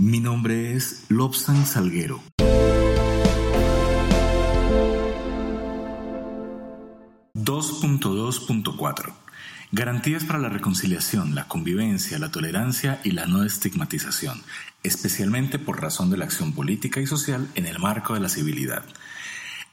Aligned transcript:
Mi 0.00 0.20
nombre 0.20 0.76
es 0.76 1.06
Lobsan 1.08 1.66
Salguero. 1.66 2.22
...2.2.4... 7.34 9.12
Garantías 9.72 10.22
para 10.22 10.38
la 10.38 10.48
reconciliación, 10.48 11.34
la 11.34 11.48
convivencia, 11.48 12.20
la 12.20 12.30
tolerancia 12.30 13.00
y 13.02 13.10
la 13.10 13.26
no 13.26 13.42
estigmatización, 13.42 14.40
especialmente 14.84 15.58
por 15.58 15.82
razón 15.82 16.10
de 16.10 16.16
la 16.16 16.26
acción 16.26 16.52
política 16.52 17.00
y 17.00 17.06
social 17.08 17.48
en 17.56 17.66
el 17.66 17.80
marco 17.80 18.14
de 18.14 18.20
la 18.20 18.28
civilidad. 18.28 18.84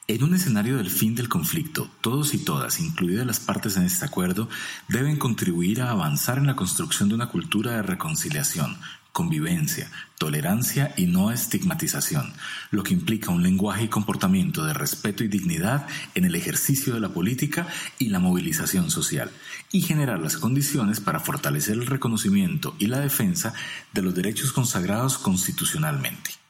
En 0.08 0.24
un 0.24 0.34
escenario 0.34 0.78
del 0.78 0.90
fin 0.90 1.14
del 1.14 1.30
conflicto, 1.30 1.88
todos 2.02 2.34
y 2.34 2.40
todas, 2.40 2.80
incluidas 2.80 3.28
las 3.28 3.40
partes 3.40 3.78
en 3.78 3.84
este 3.84 4.06
acuerdo, 4.06 4.50
deben 4.88 5.18
contribuir 5.18 5.84
a 5.84 5.92
avanzar 5.92 6.40
en 6.40 6.48
la 6.48 6.56
construcción 6.56 7.10
de 7.10 7.16
una 7.16 7.30
cultura 7.30 7.74
de 7.74 7.84
reconciliación, 7.84 8.78
convivencia, 9.16 9.90
tolerancia 10.18 10.94
y 10.98 11.06
no 11.06 11.32
estigmatización, 11.32 12.34
lo 12.70 12.84
que 12.84 12.94
implica 12.94 13.32
un 13.32 13.44
lenguaje 13.44 13.86
y 13.86 13.88
comportamiento 13.88 14.66
de 14.66 14.74
respeto 14.74 15.24
y 15.24 15.30
dignidad 15.30 15.88
en 16.16 16.26
el 16.26 16.36
ejercicio 16.36 16.94
de 16.94 17.00
la 17.00 17.08
política 17.08 17.66
y 17.98 18.10
la 18.10 18.20
movilización 18.20 18.92
social, 18.92 19.32
y 19.72 19.84
generar 19.84 20.20
las 20.20 20.36
condiciones 20.36 21.00
para 21.00 21.22
fortalecer 21.22 21.76
el 21.76 21.88
reconocimiento 21.88 22.76
y 22.78 22.88
la 22.88 23.00
defensa 23.00 23.54
de 23.94 24.02
los 24.02 24.14
derechos 24.14 24.52
consagrados 24.52 25.18
constitucionalmente. 25.18 26.45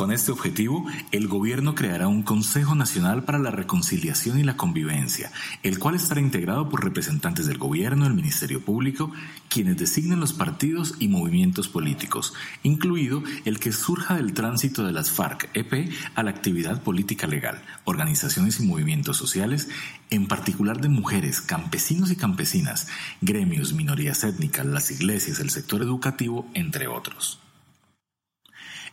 Con 0.00 0.12
este 0.12 0.32
objetivo, 0.32 0.86
el 1.12 1.28
gobierno 1.28 1.74
creará 1.74 2.08
un 2.08 2.22
Consejo 2.22 2.74
Nacional 2.74 3.22
para 3.24 3.38
la 3.38 3.50
Reconciliación 3.50 4.38
y 4.38 4.44
la 4.44 4.56
Convivencia, 4.56 5.30
el 5.62 5.78
cual 5.78 5.94
estará 5.94 6.22
integrado 6.22 6.70
por 6.70 6.82
representantes 6.82 7.46
del 7.46 7.58
gobierno, 7.58 8.06
el 8.06 8.14
Ministerio 8.14 8.64
Público, 8.64 9.12
quienes 9.50 9.76
designen 9.76 10.18
los 10.18 10.32
partidos 10.32 10.94
y 11.00 11.08
movimientos 11.08 11.68
políticos, 11.68 12.32
incluido 12.62 13.22
el 13.44 13.60
que 13.60 13.72
surja 13.72 14.14
del 14.14 14.32
tránsito 14.32 14.86
de 14.86 14.92
las 14.92 15.10
FARC-EP 15.10 15.92
a 16.14 16.22
la 16.22 16.30
actividad 16.30 16.82
política 16.82 17.26
legal, 17.26 17.62
organizaciones 17.84 18.58
y 18.58 18.64
movimientos 18.64 19.18
sociales, 19.18 19.68
en 20.08 20.28
particular 20.28 20.80
de 20.80 20.88
mujeres, 20.88 21.42
campesinos 21.42 22.10
y 22.10 22.16
campesinas, 22.16 22.88
gremios, 23.20 23.74
minorías 23.74 24.24
étnicas, 24.24 24.64
las 24.64 24.90
iglesias, 24.90 25.40
el 25.40 25.50
sector 25.50 25.82
educativo, 25.82 26.50
entre 26.54 26.88
otros. 26.88 27.38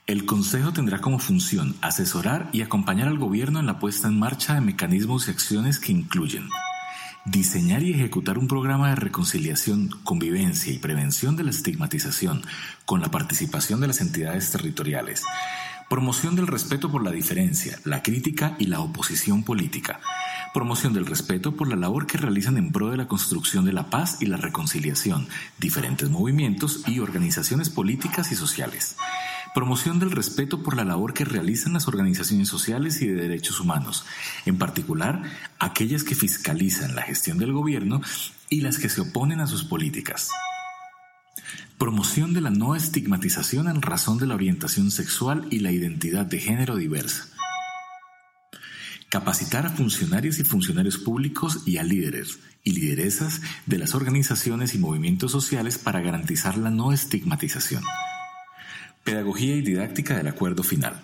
El 0.07 0.25
Consejo 0.25 0.71
tendrá 0.71 1.01
como 1.01 1.19
función 1.19 1.75
asesorar 1.81 2.49
y 2.53 2.61
acompañar 2.61 3.09
al 3.09 3.17
Gobierno 3.17 3.59
en 3.59 3.65
la 3.65 3.77
puesta 3.77 4.07
en 4.07 4.17
marcha 4.17 4.53
de 4.53 4.61
mecanismos 4.61 5.27
y 5.27 5.31
acciones 5.31 5.79
que 5.79 5.91
incluyen 5.91 6.47
diseñar 7.25 7.83
y 7.83 7.91
ejecutar 7.91 8.37
un 8.37 8.47
programa 8.47 8.87
de 8.87 8.95
reconciliación, 8.95 9.89
convivencia 10.05 10.71
y 10.71 10.77
prevención 10.77 11.35
de 11.35 11.43
la 11.43 11.49
estigmatización 11.49 12.41
con 12.85 13.01
la 13.01 13.11
participación 13.11 13.81
de 13.81 13.87
las 13.87 13.99
entidades 13.99 14.49
territoriales, 14.49 15.25
promoción 15.89 16.37
del 16.37 16.47
respeto 16.47 16.89
por 16.89 17.03
la 17.03 17.11
diferencia, 17.11 17.77
la 17.83 18.01
crítica 18.01 18.55
y 18.59 18.67
la 18.67 18.79
oposición 18.79 19.43
política, 19.43 19.99
promoción 20.53 20.93
del 20.93 21.05
respeto 21.05 21.57
por 21.57 21.67
la 21.67 21.75
labor 21.75 22.07
que 22.07 22.17
realizan 22.17 22.55
en 22.55 22.71
pro 22.71 22.91
de 22.91 22.97
la 22.97 23.09
construcción 23.09 23.65
de 23.65 23.73
la 23.73 23.89
paz 23.89 24.21
y 24.21 24.27
la 24.27 24.37
reconciliación, 24.37 25.27
diferentes 25.59 26.09
movimientos 26.09 26.83
y 26.87 26.99
organizaciones 26.99 27.69
políticas 27.69 28.31
y 28.31 28.35
sociales 28.37 28.95
Promoción 29.57 29.97
del 29.97 30.11
respeto 30.11 30.61
por 30.61 30.75
la 30.75 30.85
labor 30.85 31.15
que 31.15 31.25
realizan 31.25 31.73
las 31.73 31.87
organizaciones 31.87 32.47
sociales 32.47 33.01
y 33.01 33.07
de 33.07 33.15
derechos 33.15 33.59
humanos, 33.59 34.05
en 34.45 34.59
particular 34.59 35.23
aquellas 35.57 36.03
que 36.03 36.13
fiscalizan 36.13 36.93
la 36.93 37.01
gestión 37.01 37.39
del 37.39 37.53
gobierno 37.53 37.99
y 38.51 38.61
las 38.61 38.77
que 38.77 38.87
se 38.87 39.01
oponen 39.01 39.39
a 39.39 39.47
sus 39.47 39.63
políticas. 39.63 40.29
Promoción 41.79 42.35
de 42.35 42.41
la 42.41 42.51
no 42.51 42.75
estigmatización 42.75 43.67
en 43.67 43.81
razón 43.81 44.19
de 44.19 44.27
la 44.27 44.35
orientación 44.35 44.91
sexual 44.91 45.47
y 45.49 45.57
la 45.57 45.71
identidad 45.71 46.27
de 46.27 46.37
género 46.37 46.75
diversa. 46.75 47.25
Capacitar 49.09 49.65
a 49.65 49.71
funcionarios 49.71 50.37
y 50.37 50.43
funcionarios 50.43 50.99
públicos 50.99 51.63
y 51.65 51.77
a 51.77 51.83
líderes 51.83 52.37
y 52.63 52.73
lideresas 52.73 53.41
de 53.65 53.79
las 53.79 53.95
organizaciones 53.95 54.75
y 54.75 54.77
movimientos 54.77 55.31
sociales 55.31 55.79
para 55.79 56.01
garantizar 56.01 56.59
la 56.59 56.69
no 56.69 56.93
estigmatización. 56.93 57.81
Pedagogía 59.07 59.55
y 59.55 59.61
didáctica 59.61 60.17
del 60.17 60.27
acuerdo 60.27 60.63
final. 60.63 61.01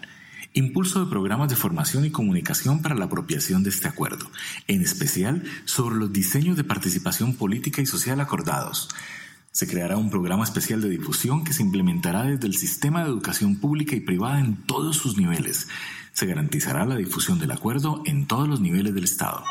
Impulso 0.51 0.99
de 0.99 1.09
programas 1.09 1.47
de 1.47 1.55
formación 1.55 2.03
y 2.03 2.11
comunicación 2.11 2.81
para 2.81 2.95
la 2.95 3.05
apropiación 3.05 3.63
de 3.63 3.69
este 3.69 3.87
acuerdo, 3.87 4.29
en 4.67 4.81
especial 4.81 5.41
sobre 5.63 5.95
los 5.95 6.11
diseños 6.11 6.57
de 6.57 6.65
participación 6.65 7.33
política 7.33 7.81
y 7.81 7.85
social 7.85 8.19
acordados. 8.19 8.89
Se 9.53 9.67
creará 9.67 9.95
un 9.95 10.09
programa 10.09 10.43
especial 10.43 10.81
de 10.81 10.89
difusión 10.89 11.45
que 11.45 11.53
se 11.53 11.63
implementará 11.63 12.23
desde 12.23 12.47
el 12.47 12.57
sistema 12.57 13.03
de 13.03 13.09
educación 13.09 13.55
pública 13.55 13.95
y 13.95 14.01
privada 14.01 14.41
en 14.41 14.57
todos 14.63 14.97
sus 14.97 15.15
niveles. 15.15 15.69
Se 16.11 16.25
garantizará 16.25 16.85
la 16.85 16.97
difusión 16.97 17.39
del 17.39 17.51
acuerdo 17.51 18.03
en 18.05 18.27
todos 18.27 18.49
los 18.49 18.59
niveles 18.59 18.93
del 18.93 19.05
Estado. 19.05 19.45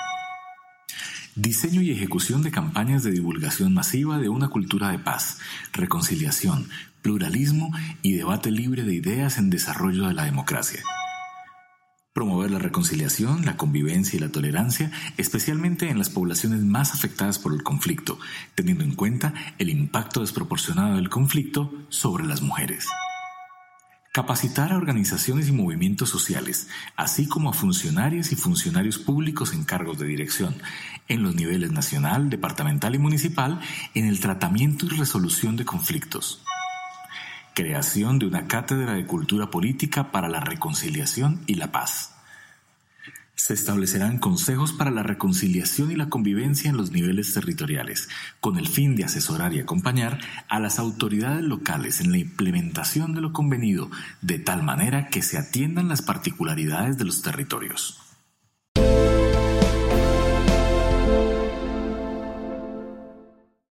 Diseño 1.34 1.80
y 1.80 1.90
ejecución 1.90 2.42
de 2.42 2.50
campañas 2.50 3.02
de 3.02 3.10
divulgación 3.10 3.72
masiva 3.72 4.18
de 4.18 4.28
una 4.28 4.48
cultura 4.48 4.90
de 4.90 4.98
paz, 4.98 5.38
reconciliación, 5.72 6.68
pluralismo 7.00 7.70
y 8.02 8.12
debate 8.12 8.50
libre 8.50 8.82
de 8.82 8.94
ideas 8.94 9.38
en 9.38 9.48
desarrollo 9.48 10.08
de 10.08 10.12
la 10.12 10.24
democracia. 10.24 10.82
Promover 12.12 12.50
la 12.50 12.58
reconciliación, 12.58 13.46
la 13.46 13.56
convivencia 13.56 14.18
y 14.18 14.20
la 14.20 14.28
tolerancia, 14.28 14.90
especialmente 15.16 15.88
en 15.88 15.96
las 15.96 16.10
poblaciones 16.10 16.60
más 16.64 16.92
afectadas 16.92 17.38
por 17.38 17.54
el 17.54 17.62
conflicto, 17.62 18.18
teniendo 18.54 18.84
en 18.84 18.94
cuenta 18.94 19.32
el 19.58 19.70
impacto 19.70 20.20
desproporcionado 20.20 20.96
del 20.96 21.08
conflicto 21.08 21.72
sobre 21.88 22.26
las 22.26 22.42
mujeres. 22.42 22.86
Capacitar 24.12 24.72
a 24.72 24.76
organizaciones 24.76 25.48
y 25.48 25.52
movimientos 25.52 26.10
sociales, 26.10 26.68
así 26.96 27.26
como 27.26 27.48
a 27.48 27.54
funcionarios 27.54 28.30
y 28.30 28.36
funcionarios 28.36 28.98
públicos 28.98 29.54
en 29.54 29.64
cargos 29.64 29.98
de 29.98 30.06
dirección, 30.06 30.54
en 31.08 31.22
los 31.22 31.34
niveles 31.34 31.72
nacional, 31.72 32.28
departamental 32.28 32.94
y 32.94 32.98
municipal, 32.98 33.60
en 33.94 34.06
el 34.06 34.20
tratamiento 34.20 34.84
y 34.86 34.90
resolución 34.90 35.56
de 35.56 35.64
conflictos 35.64 36.42
creación 37.54 38.18
de 38.18 38.26
una 38.26 38.46
cátedra 38.46 38.94
de 38.94 39.06
cultura 39.06 39.50
política 39.50 40.10
para 40.10 40.28
la 40.28 40.40
reconciliación 40.40 41.42
y 41.46 41.54
la 41.54 41.70
paz. 41.70 42.11
Se 43.42 43.54
establecerán 43.54 44.18
consejos 44.18 44.72
para 44.72 44.92
la 44.92 45.02
reconciliación 45.02 45.90
y 45.90 45.96
la 45.96 46.08
convivencia 46.08 46.70
en 46.70 46.76
los 46.76 46.92
niveles 46.92 47.34
territoriales, 47.34 48.08
con 48.38 48.56
el 48.56 48.68
fin 48.68 48.94
de 48.94 49.02
asesorar 49.02 49.52
y 49.52 49.58
acompañar 49.58 50.20
a 50.48 50.60
las 50.60 50.78
autoridades 50.78 51.42
locales 51.42 52.00
en 52.00 52.12
la 52.12 52.18
implementación 52.18 53.16
de 53.16 53.20
lo 53.20 53.32
convenido, 53.32 53.90
de 54.20 54.38
tal 54.38 54.62
manera 54.62 55.08
que 55.08 55.22
se 55.22 55.38
atiendan 55.38 55.88
las 55.88 56.02
particularidades 56.02 56.98
de 56.98 57.04
los 57.04 57.22
territorios. 57.22 58.11